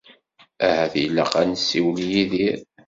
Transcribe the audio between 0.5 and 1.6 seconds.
Ahat ilaq ad